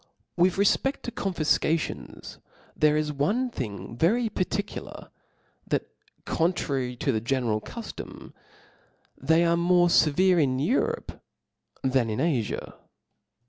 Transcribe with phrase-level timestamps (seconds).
[0.35, 2.39] WI T JI rcfpeft to conBfcations,
[2.75, 5.11] there is one thing .very particular,
[5.67, 5.91] that
[6.25, 8.33] contrary to the general cuftom,
[9.15, 11.21] they are more fevere in Europe
[11.83, 12.73] than in Afia.